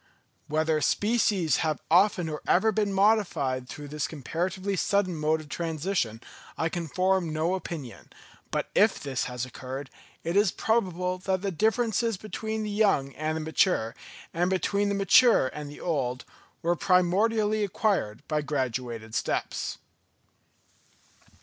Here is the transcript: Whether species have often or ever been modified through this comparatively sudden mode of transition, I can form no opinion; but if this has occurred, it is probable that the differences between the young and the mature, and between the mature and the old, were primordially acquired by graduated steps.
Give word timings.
Whether 0.47 0.81
species 0.81 1.57
have 1.57 1.79
often 1.91 2.27
or 2.27 2.41
ever 2.47 2.71
been 2.71 2.91
modified 2.91 3.69
through 3.69 3.89
this 3.89 4.07
comparatively 4.07 4.75
sudden 4.75 5.15
mode 5.15 5.41
of 5.41 5.47
transition, 5.47 6.21
I 6.57 6.69
can 6.69 6.87
form 6.87 7.31
no 7.31 7.53
opinion; 7.53 8.09
but 8.49 8.71
if 8.73 8.99
this 8.99 9.25
has 9.25 9.45
occurred, 9.45 9.91
it 10.23 10.35
is 10.35 10.51
probable 10.51 11.19
that 11.19 11.43
the 11.43 11.51
differences 11.51 12.17
between 12.17 12.63
the 12.63 12.71
young 12.71 13.13
and 13.13 13.35
the 13.37 13.41
mature, 13.41 13.93
and 14.33 14.49
between 14.49 14.89
the 14.89 14.95
mature 14.95 15.49
and 15.53 15.69
the 15.69 15.79
old, 15.79 16.25
were 16.63 16.75
primordially 16.75 17.63
acquired 17.63 18.27
by 18.27 18.41
graduated 18.41 19.13
steps. 19.13 19.77